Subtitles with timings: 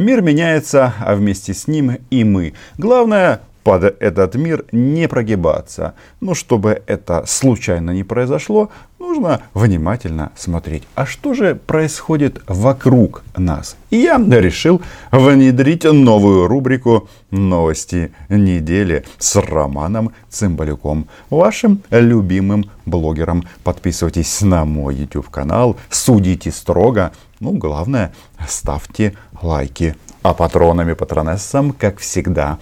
[0.00, 2.54] Мир меняется, а вместе с ним и мы.
[2.78, 5.94] Главное под этот мир не прогибаться.
[6.20, 10.84] Но чтобы это случайно не произошло, нужно внимательно смотреть.
[10.94, 13.76] А что же происходит вокруг нас?
[13.90, 23.44] И я решил внедрить новую рубрику «Новости недели» с Романом Цымбалюком, вашим любимым блогером.
[23.64, 27.12] Подписывайтесь на мой YouTube канал, судите строго.
[27.40, 28.12] Ну, главное,
[28.48, 29.96] ставьте лайки.
[30.22, 32.58] А патронами патронессам, как всегда,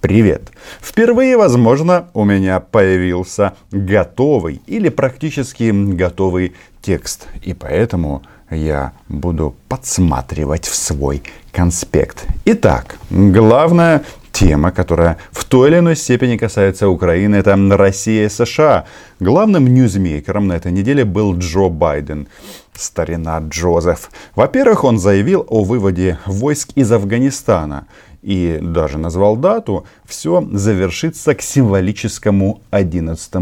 [0.00, 0.50] Привет!
[0.80, 7.28] Впервые, возможно, у меня появился готовый или практически готовый текст.
[7.42, 12.24] И поэтому я буду подсматривать в свой конспект.
[12.46, 18.86] Итак, главная тема, которая в той или иной степени касается Украины, это Россия и США.
[19.20, 22.26] Главным ньюзмейкером на этой неделе был Джо Байден,
[22.72, 24.10] старина Джозеф.
[24.34, 27.86] Во-первых, он заявил о выводе войск из Афганистана
[28.22, 33.32] и даже назвал дату, все завершится к символическому 11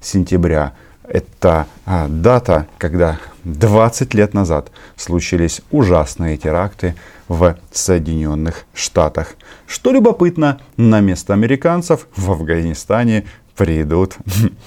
[0.00, 0.74] сентября.
[1.04, 6.94] Это а, дата, когда 20 лет назад случились ужасные теракты
[7.28, 9.34] в Соединенных Штатах.
[9.66, 13.24] Что любопытно, на место американцев в Афганистане
[13.56, 14.16] придут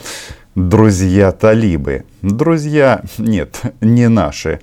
[0.56, 2.06] друзья талибы.
[2.22, 4.60] Друзья, нет, не наши.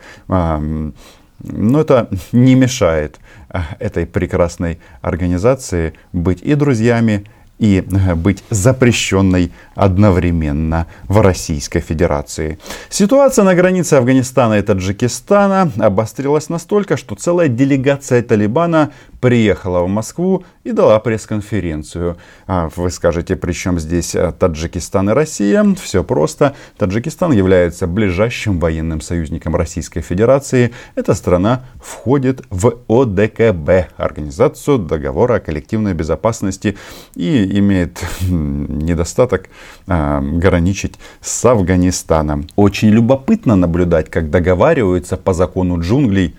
[1.41, 3.19] Но это не мешает
[3.51, 7.27] э, этой прекрасной организации быть и друзьями,
[7.59, 12.59] и э, быть запрещенной одновременно в Российской Федерации.
[12.89, 20.45] Ситуация на границе Афганистана и Таджикистана обострилась настолько, что целая делегация Талибана приехала в Москву
[20.69, 22.19] и дала пресс-конференцию.
[22.47, 25.65] А, вы скажете, при чем здесь э, Таджикистан и Россия?
[25.83, 26.55] Все просто.
[26.77, 30.73] Таджикистан является ближайшим военным союзником Российской Федерации.
[30.95, 36.77] Эта страна входит в ОДКБ, Организацию договора о коллективной безопасности,
[37.15, 39.49] и имеет недостаток
[39.87, 42.47] а, граничить с Афганистаном.
[42.57, 46.37] Очень любопытно наблюдать, как договариваются по закону джунглей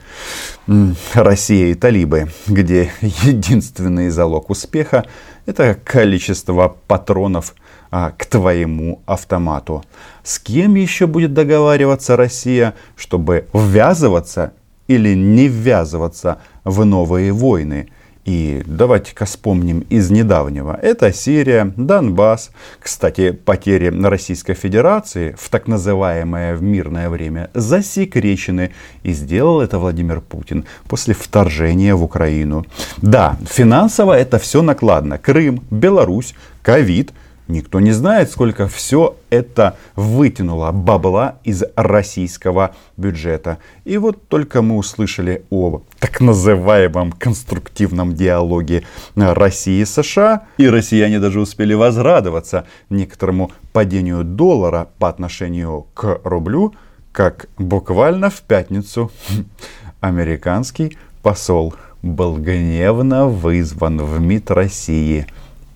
[1.13, 5.05] Россия и талибы, где единственный залог успеха–
[5.45, 7.55] это количество патронов
[7.89, 9.85] а, к твоему автомату.
[10.23, 14.51] С кем еще будет договариваться Россия, чтобы ввязываться
[14.87, 17.87] или не ввязываться в новые войны–
[18.29, 20.77] и давайте-ка вспомним из недавнего.
[20.79, 22.51] Это Сирия, Донбасс.
[22.79, 28.69] Кстати, потери Российской Федерации в так называемое в мирное время засекречены.
[29.01, 32.67] И сделал это Владимир Путин после вторжения в Украину.
[32.97, 35.17] Да, финансово это все накладно.
[35.17, 37.11] Крым, Беларусь, ковид–
[37.49, 43.57] Никто не знает, сколько все это вытянуло бабла из российского бюджета.
[43.85, 48.83] И вот только мы услышали о так называемом конструктивном диалоге
[49.15, 56.75] России и США, и россияне даже успели возрадоваться некоторому падению доллара по отношению к рублю,
[57.11, 59.11] как буквально в пятницу
[60.01, 61.73] американский посол
[62.03, 65.25] был гневно вызван в МИД России.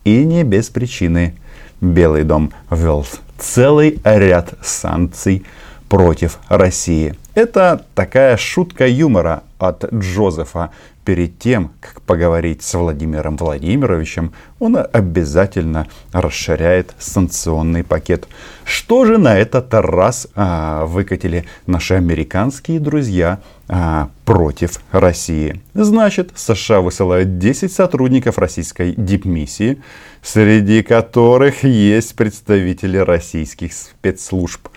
[0.03, 1.33] И не без причины.
[1.83, 3.05] Белый дом ввел
[3.37, 5.45] целый ряд санкций
[5.89, 7.13] против России.
[7.35, 10.71] Это такая шутка юмора от Джозефа.
[11.05, 18.25] Перед тем, как поговорить с Владимиром Владимировичем, он обязательно расширяет санкционный пакет.
[18.63, 25.61] Что же на этот раз а, выкатили наши американские друзья а, против России?
[25.73, 29.81] Значит, США высылают 10 сотрудников российской дипмиссии,
[30.21, 34.69] среди которых есть представители российских спецслужб.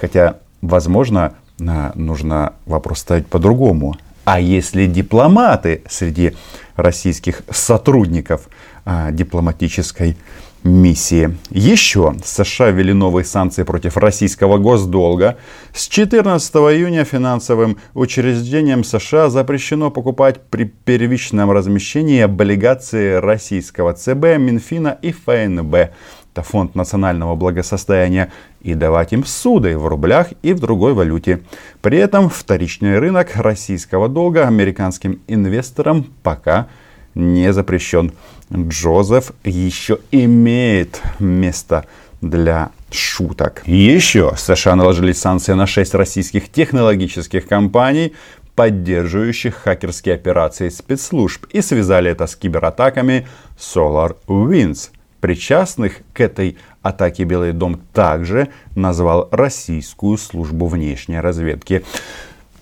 [0.00, 3.96] Хотя, возможно, нужно вопрос ставить по-другому.
[4.30, 6.34] А если дипломаты среди
[6.76, 8.50] российских сотрудников
[8.84, 10.18] а, дипломатической
[10.64, 11.34] миссии.
[11.48, 15.38] Еще США ввели новые санкции против российского госдолга.
[15.72, 24.98] С 14 июня финансовым учреждениям США запрещено покупать при первичном размещении облигации российского ЦБ, Минфина
[25.00, 25.94] и ФНБ
[26.32, 28.30] это фонд национального благосостояния,
[28.60, 31.40] и давать им суды в рублях и в другой валюте.
[31.80, 36.68] При этом вторичный рынок российского долга американским инвесторам пока
[37.14, 38.12] не запрещен.
[38.52, 41.84] Джозеф еще имеет место
[42.20, 43.62] для шуток.
[43.66, 48.14] Еще США наложили санкции на 6 российских технологических компаний,
[48.54, 54.90] поддерживающих хакерские операции спецслужб, и связали это с кибератаками SolarWinds.
[55.20, 61.84] Причастных к этой атаке Белый дом также назвал российскую службу внешней разведки.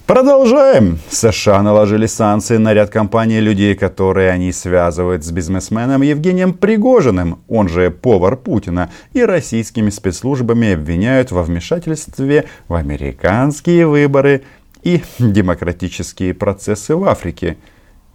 [0.07, 1.01] Продолжаем.
[1.11, 7.69] США наложили санкции на ряд компаний людей, которые они связывают с бизнесменом Евгением Пригожиным, он
[7.69, 14.45] же повар Путина, и российскими спецслужбами обвиняют во вмешательстве в американские выборы
[14.85, 17.57] и демократические процессы в Африке.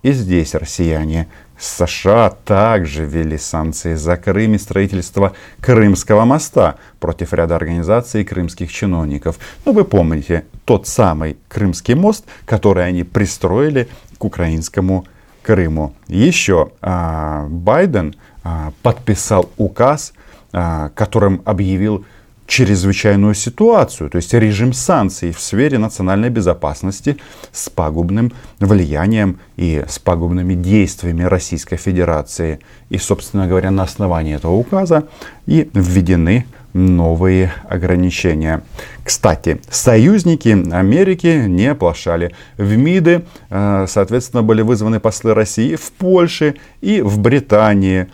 [0.02, 1.28] И здесь россияне
[1.62, 8.72] США также ввели санкции за Крым и строительство Крымского моста против ряда организаций и крымских
[8.72, 9.38] чиновников.
[9.66, 13.88] Ну, вы помните, тот самый Крымский мост, который они пристроили
[14.18, 15.06] к украинскому
[15.44, 15.96] Крыму.
[16.08, 20.14] Еще а, Байден а, подписал указ,
[20.54, 22.06] а, которым объявил
[22.52, 27.16] чрезвычайную ситуацию, то есть режим санкций в сфере национальной безопасности
[27.54, 32.60] с пагубным влиянием и с пагубными действиями Российской Федерации.
[32.90, 35.08] И, собственно говоря, на основании этого указа
[35.46, 38.64] и введены новые ограничения.
[39.06, 42.36] Кстати, союзники Америки не оплошали.
[42.58, 48.08] В МИДы, э, соответственно, были вызваны послы России в Польше и в Британии.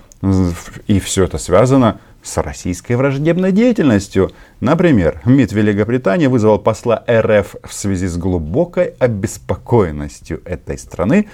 [0.86, 4.32] И все это связано с российской враждебной деятельностью.
[4.60, 11.28] Например, МИД Великобритании вызвал посла РФ в связи с глубокой обеспокоенностью этой страны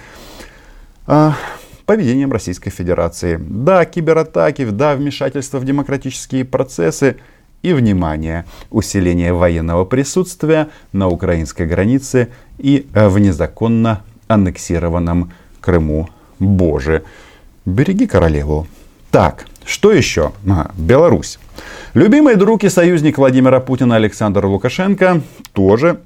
[1.06, 1.36] а,
[1.86, 3.38] поведением Российской Федерации.
[3.40, 7.16] Да, кибератаки, да, вмешательство в демократические процессы
[7.62, 12.28] и, внимание, усиление военного присутствия на украинской границе
[12.58, 16.10] и в незаконно аннексированном Крыму.
[16.38, 17.04] Боже,
[17.64, 18.66] береги королеву.
[19.10, 20.32] Так, что еще?
[20.48, 21.38] А, Беларусь.
[21.94, 25.22] Любимый друг и союзник Владимира Путина Александр Лукашенко
[25.52, 26.00] тоже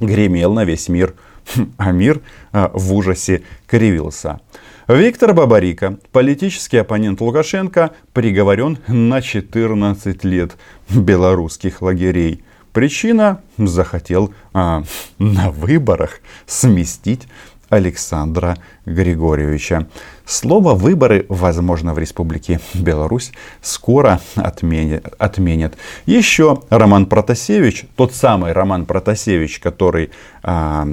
[0.00, 1.14] гремел на весь мир.
[1.54, 2.20] Хм, а мир
[2.52, 4.40] а, в ужасе кривился.
[4.88, 10.56] Виктор Бабарика, политический оппонент Лукашенко, приговорен на 14 лет
[10.88, 12.42] белорусских лагерей.
[12.72, 14.82] Причина– захотел а,
[15.18, 17.28] на выборах сместить
[17.68, 18.56] Александра
[18.86, 19.88] Григорьевича.
[20.24, 23.32] Слово «выборы», возможно, в Республике Беларусь
[23.62, 25.76] скоро отменят.
[26.06, 30.10] Еще Роман Протасевич, тот самый Роман Протасевич, который
[30.42, 30.86] а,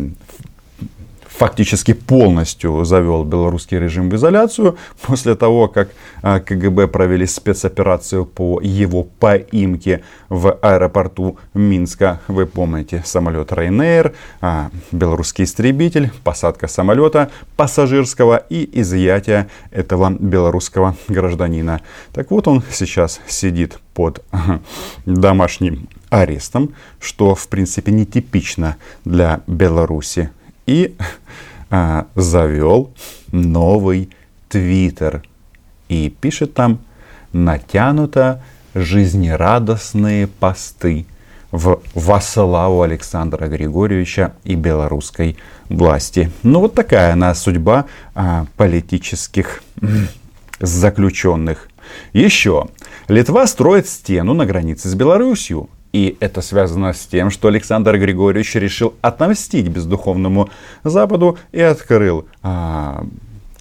[1.38, 5.90] фактически полностью завел белорусский режим в изоляцию после того, как
[6.22, 12.22] а, КГБ провели спецоперацию по его поимке в аэропорту Минска.
[12.28, 21.82] Вы помните, самолет Ryanair, а, белорусский истребитель, посадка самолета пассажирского и изъятие этого белорусского гражданина.
[22.14, 24.24] Так вот, он сейчас сидит под
[25.06, 30.30] домашним арестом, что в принципе нетипично для Беларуси
[30.66, 30.96] и
[31.70, 32.92] а, завел
[33.32, 34.10] новый
[34.50, 35.24] твиттер.
[35.90, 36.80] И пишет там
[37.34, 38.42] натянуто
[38.74, 41.06] жизнерадостные посты
[41.52, 45.38] в вассалаву Александра Григорьевича и белорусской
[45.70, 46.32] власти.
[46.44, 49.64] Ну вот такая она судьба а, политических
[50.60, 51.70] заключенных.
[52.14, 52.68] Еще.
[53.08, 55.68] Литва строит стену на границе с Белоруссией.
[55.96, 60.50] И это связано с тем, что Александр Григорьевич решил отомстить бездуховному
[60.84, 63.06] Западу и открыл а,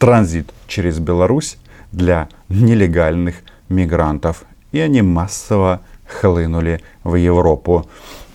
[0.00, 1.58] транзит через Беларусь
[1.92, 3.36] для нелегальных
[3.68, 4.42] мигрантов.
[4.72, 7.86] И они массово хлынули в Европу.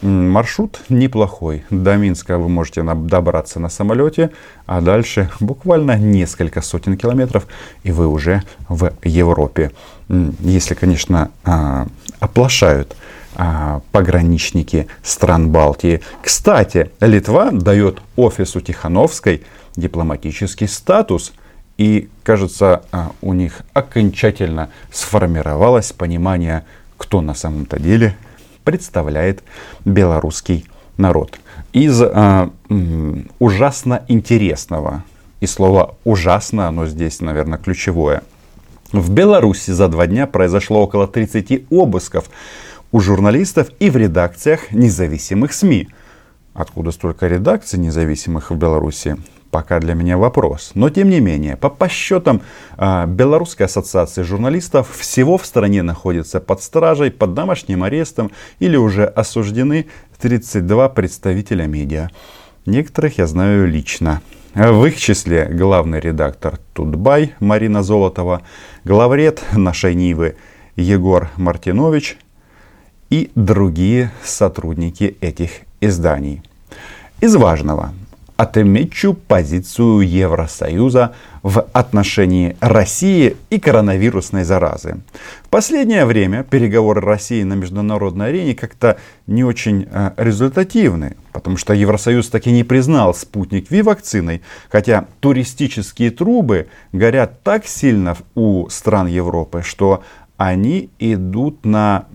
[0.01, 1.65] Маршрут неплохой.
[1.69, 4.31] До Минска вы можете добраться на самолете,
[4.65, 7.47] а дальше буквально несколько сотен километров,
[7.83, 9.71] и вы уже в Европе.
[10.07, 11.85] Если, конечно, а,
[12.21, 12.95] оплошают
[13.41, 16.01] а, пограничники стран Балтии.
[16.21, 19.43] Кстати, Литва дает офису Тихановской
[19.77, 21.31] дипломатический статус.
[21.77, 26.65] И, кажется, а, у них окончательно сформировалось понимание,
[26.97, 28.17] кто на самом-то деле
[28.65, 29.41] представляет
[29.85, 30.65] белорусский
[30.97, 31.39] народ.
[31.71, 32.51] Из а,
[33.39, 35.05] ужасно интересного,
[35.39, 38.21] и слово ужасно, оно здесь, наверное, ключевое.
[38.91, 42.25] В Беларуси за два дня произошло около 30 обысков
[42.91, 45.89] у журналистов и в редакциях независимых СМИ.
[46.53, 49.17] Откуда столько редакций независимых в Беларуси?
[49.51, 50.71] Пока для меня вопрос.
[50.75, 52.41] Но тем не менее, по подсчетам
[52.77, 59.05] э, Белорусской ассоциации журналистов, всего в стране находится под стражей, под домашним арестом или уже
[59.05, 59.87] осуждены
[60.19, 62.09] 32 представителя медиа.
[62.65, 64.21] Некоторых я знаю лично.
[64.53, 68.41] В их числе главный редактор Тутбай Марина Золотова,
[68.83, 70.35] главред нашей Нивы
[70.75, 72.17] Егор Мартинович–
[73.09, 75.51] и другие сотрудники этих
[75.81, 76.41] изданий.
[77.21, 77.93] Из важного.
[78.37, 81.13] отмечу позицию Евросоюза
[81.43, 84.99] в отношении России и коронавирусной заразы.
[85.43, 88.97] В последнее время переговоры России на международной арене как-то
[89.27, 96.11] не очень э, результативны, потому что Евросоюз таки не признал спутник Ви вакциной, хотя туристические
[96.11, 100.01] трубы горят так сильно у стран Европы, что
[100.39, 102.05] они идут на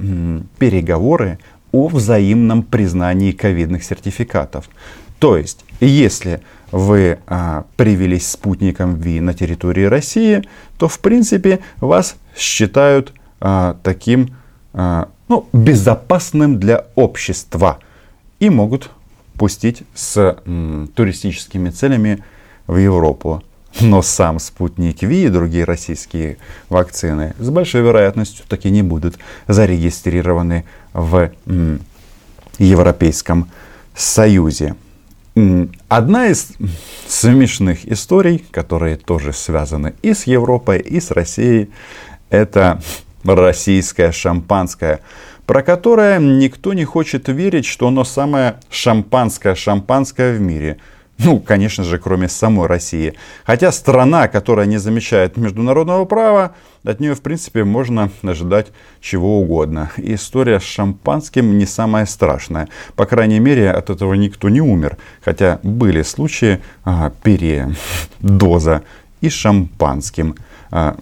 [0.58, 1.38] переговоры
[1.72, 4.70] о взаимном признании ковидных сертификатов.
[5.18, 6.40] То есть, если
[6.72, 10.42] вы а, привелись спутником ВИ на территории России,
[10.78, 14.34] то в принципе вас считают а, таким
[14.72, 17.78] а, ну, безопасным для общества
[18.40, 18.90] и могут
[19.34, 22.24] пустить с м, туристическими целями
[22.66, 23.42] в Европу.
[23.80, 26.36] Но сам спутник Ви и другие российские
[26.68, 31.32] вакцины с большой вероятностью таки не будут зарегистрированы в
[32.58, 33.50] Европейском
[33.96, 34.76] Союзе.
[35.88, 36.52] Одна из
[37.08, 41.70] смешных историй, которые тоже связаны и с Европой, и с Россией,
[42.30, 42.80] это
[43.24, 45.00] российское шампанское,
[45.46, 50.78] про которое никто не хочет верить, что оно самое шампанское-шампанское в мире–
[51.18, 53.14] ну, конечно же, кроме самой России.
[53.44, 56.54] Хотя страна, которая не замечает международного права,
[56.85, 59.90] от нее, в принципе, можно ожидать чего угодно.
[59.97, 62.68] И история с шампанским не самая страшная.
[62.97, 64.99] По крайней мере, от этого никто не умер.
[65.25, 68.83] Хотя были случаи а, передоза
[69.21, 70.35] и шампанским.
[70.71, 70.97] А,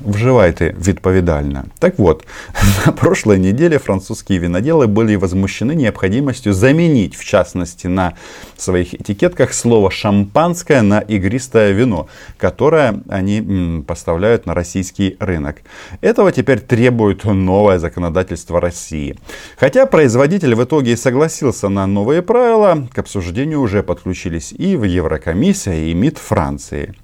[0.00, 1.64] вживайте відповідально.
[1.78, 2.26] Так вот,
[2.86, 8.12] на прошлой неделе французские виноделы были возмущены необходимостью заменить, в частности, на
[8.56, 12.06] своих этикетках слово «шампанское» на игристое вино,
[12.38, 15.56] которое они поставляют на российский рынок.
[16.00, 19.16] Этого теперь требует новое законодательство России.
[19.56, 25.90] Хотя производитель в итоге согласился на новые правила, к обсуждению уже подключились и в Еврокомиссия,
[25.90, 26.94] и МИД Франции.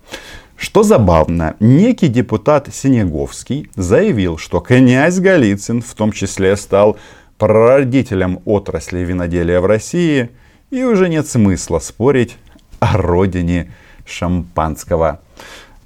[0.56, 6.96] Что забавно, некий депутат Синеговский заявил, что князь Голицын в том числе стал
[7.36, 10.30] прародителем отрасли виноделия в России,
[10.70, 12.36] и уже нет смысла спорить
[12.80, 13.70] о родине
[14.06, 15.20] шампанского.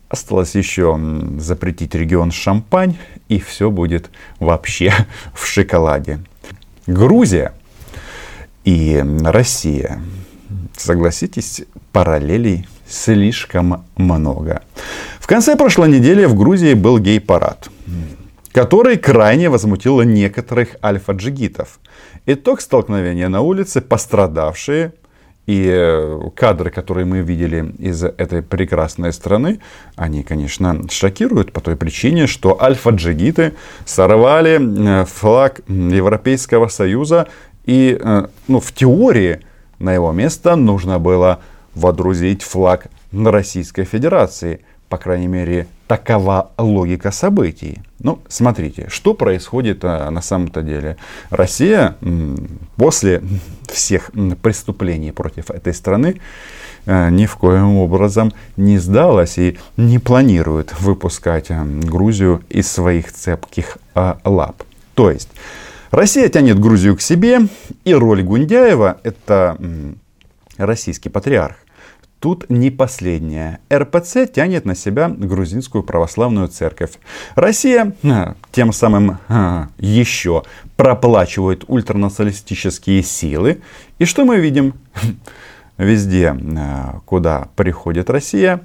[0.09, 0.99] Осталось еще
[1.39, 2.97] запретить регион Шампань,
[3.29, 4.93] и все будет вообще
[5.35, 6.21] в шоколаде.
[6.87, 7.53] Грузия
[8.65, 10.01] и Россия,
[10.77, 11.63] согласитесь,
[11.93, 14.63] параллелей слишком много.
[15.19, 17.69] В конце прошлой недели в Грузии был гей-парад,
[18.53, 21.79] который крайне возмутил некоторых альфа-джигитов.
[22.27, 24.93] Итог столкновения на улице, пострадавшие
[25.47, 29.61] и э, кадры, которые мы видели из этой прекрасной страны,
[29.97, 33.55] они, конечно, шокируют по той причине, что альфа-джигиты
[33.85, 37.27] сорвали э, флаг Европейского Союза
[37.65, 39.41] и, э, ну, в теории,
[39.79, 41.41] на его место нужно было
[41.75, 44.61] водрузить флаг на Российской Федерации.
[44.89, 47.81] По крайней мере, такова логика событий.
[48.01, 50.97] Ну, смотрите, что происходит а, на самом-то деле.
[51.31, 51.97] Россия
[52.77, 53.23] после
[53.69, 54.11] всех
[54.43, 56.21] преступлений против этой страны
[56.87, 63.13] а, ни в коем образом не сдалась и не планирует выпускать а, Грузию из своих
[63.13, 64.63] цепких лап.
[64.95, 65.29] То есть,
[65.91, 67.41] Россия тянет Грузию к себе,
[67.85, 69.57] и роль Гундяева, это
[70.61, 71.57] российский патриарх,
[72.21, 73.61] Тут не последняя.
[73.73, 76.93] РПЦ тянет на себя грузинскую православную церковь.
[77.35, 80.43] Россия а, тем самым а, еще
[80.77, 83.63] проплачивает ультранационалистические силы.
[83.99, 84.75] И что мы видим?
[85.81, 88.61] Везде, а, куда приходит Россия,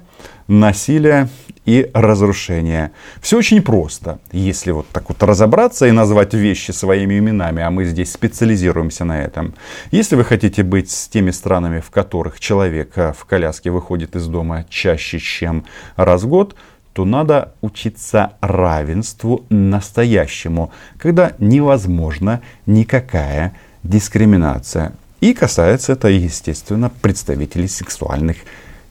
[0.48, 1.30] насилие
[1.64, 2.92] и разрушение.
[3.22, 4.18] Все очень просто.
[4.32, 9.22] Если вот так вот разобраться и назвать вещи своими именами, а мы здесь специализируемся на
[9.22, 9.54] этом.
[9.90, 14.26] Если вы хотите быть с теми странами, в которых человек э, в коляске выходит из
[14.26, 15.64] дома чаще, чем
[15.96, 16.54] раз в год,
[16.92, 24.92] то надо учиться равенству настоящему, когда невозможна никакая дискриминация.
[25.20, 28.36] И касается это, естественно, представителей сексуальных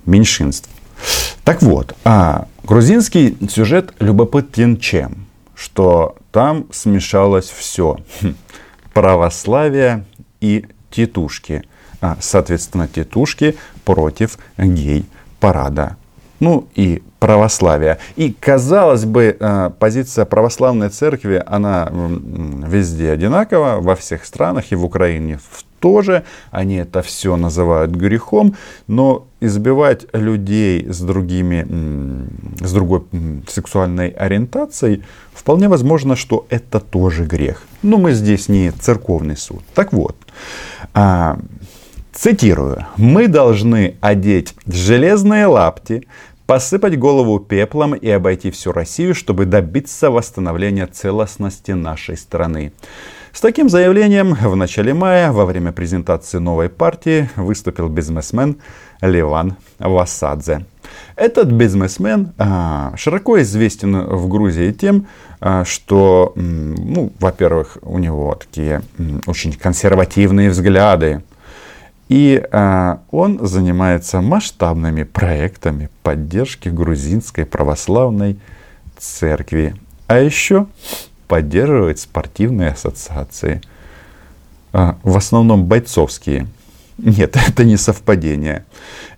[0.05, 0.69] меньшинств.
[1.43, 5.27] Так вот, а грузинский сюжет любопытен чем?
[5.53, 7.97] Что там смешалось все.
[8.21, 8.35] Хм.
[8.93, 10.05] Православие
[10.41, 11.63] и тетушки.
[12.01, 15.97] А, соответственно, тетушки против гей-парада.
[16.39, 17.99] Ну и православия.
[18.15, 24.83] И, казалось бы, а, позиция православной церкви, она везде одинакова, во всех странах, и в
[24.83, 28.55] Украине в тоже, они это все называют грехом,
[28.87, 31.63] но избивать людей с, другими,
[32.59, 33.03] с другой
[33.47, 37.61] сексуальной ориентацией, вполне возможно, что это тоже грех.
[37.83, 39.61] Но мы здесь не церковный суд.
[39.75, 40.15] Так вот,
[40.95, 41.37] а,
[42.13, 42.85] Цитирую.
[42.97, 46.07] «Мы должны одеть железные лапти,
[46.47, 52.71] посыпать голову пеплом и обойти всю Россию, чтобы добиться восстановления целостности нашей страны.
[53.35, 58.59] С таким заявлением в начале мая во время презентации новой партии выступил бизнесмен
[59.01, 60.65] Ливан Васадзе.
[61.17, 65.07] Этот бизнесмен а, широко известен в Грузии тем,
[65.41, 68.83] а, что, ну, во-первых, у него такие
[69.25, 71.21] очень консервативные взгляды,
[72.07, 78.39] и а, он занимается масштабными проектами поддержки грузинской православной
[78.97, 79.75] церкви.
[80.07, 80.67] А еще
[81.27, 83.61] поддерживает спортивные ассоциации.
[84.73, 86.47] А, в основном бойцовские.
[86.97, 88.65] Нет, это не совпадение.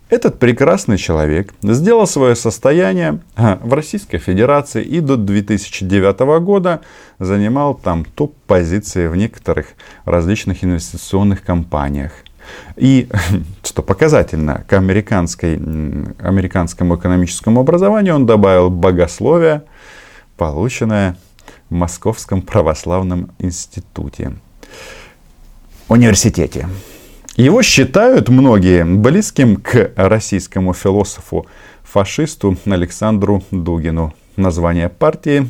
[0.10, 6.82] Этот прекрасный человек сделал свое состояние а, в Российской Федерации и до 2009 года
[7.20, 9.68] занимал там топ-позиции в некоторых
[10.06, 12.14] различных инвестиционных компаниях.
[12.78, 13.10] И,
[13.64, 19.64] что показательно, к американской, американскому экономическому образованию он добавил богословие,
[20.38, 21.18] полученное
[21.70, 24.34] Московском православном институте,
[25.88, 26.68] университете.
[27.36, 34.14] Его считают многие близким к российскому философу-фашисту Александру Дугину.
[34.38, 35.50] Название партии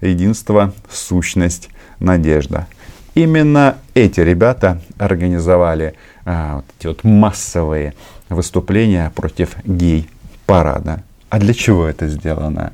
[0.00, 1.68] «Единство, сущность,
[1.98, 2.66] надежда».
[3.14, 5.94] Именно эти ребята организовали
[6.24, 7.94] а, вот эти вот массовые
[8.28, 11.02] выступления против гей-парада.
[11.30, 12.72] А для чего это сделано?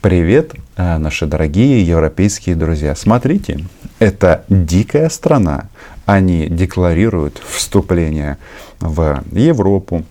[0.00, 2.96] Привет, а, наши дорогие европейские друзья.
[2.96, 3.66] Смотрите,
[3.98, 5.68] это дикая страна.
[6.06, 8.38] Они декларируют вступление
[8.80, 10.06] в Европу,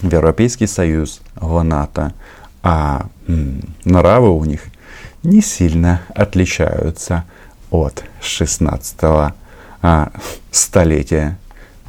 [0.00, 2.14] в Европейский Союз, в НАТО.
[2.62, 3.08] А
[3.84, 4.62] нравы у них
[5.22, 7.24] не сильно отличаются
[7.70, 8.96] от 16
[9.82, 10.12] а,
[10.50, 11.36] столетия.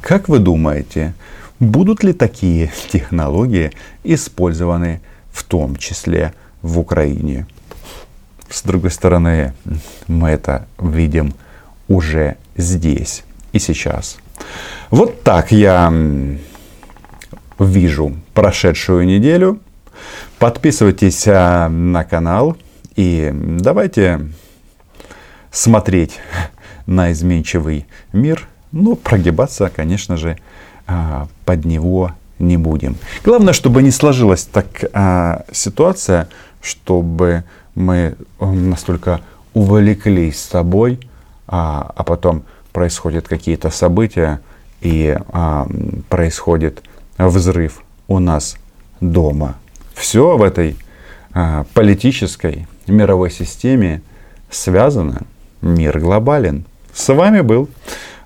[0.02, 1.14] Как вы думаете,
[1.58, 3.72] будут ли такие технологии
[4.04, 5.00] использованы
[5.32, 6.34] в том числе
[6.78, 7.46] Украине?
[8.48, 9.54] С другой стороны,
[10.08, 11.34] мы это видим
[11.88, 14.18] уже здесь и сейчас.
[14.90, 15.92] Вот так я
[17.58, 19.60] вижу прошедшую неделю.
[20.38, 22.56] Подписывайтесь а, на канал
[22.96, 24.30] и давайте
[25.50, 26.18] смотреть
[26.86, 30.38] на изменчивый мир, но прогибаться, конечно же,
[30.86, 32.96] а, под него не будем.
[33.22, 36.28] Главное, чтобы не сложилась так а, ситуация,
[36.60, 37.44] чтобы
[37.74, 39.20] мы настолько
[39.54, 41.00] увлеклись собой,
[41.46, 44.40] а, а потом происходят какие-то события
[44.80, 45.66] и а,
[46.08, 46.82] происходит
[47.18, 48.56] взрыв у нас
[49.00, 49.56] дома.
[49.94, 50.76] Все в этой
[51.32, 54.02] а, политической мировой системе
[54.50, 55.22] связано.
[55.62, 56.64] Мир глобален.
[56.92, 57.68] С вами был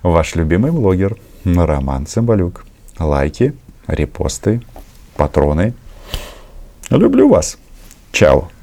[0.03, 2.65] ваш любимый блогер Роман Цымбалюк.
[2.97, 3.53] Лайки,
[3.87, 4.61] репосты,
[5.17, 5.73] патроны.
[6.89, 7.57] Люблю вас.
[8.15, 8.54] Чао.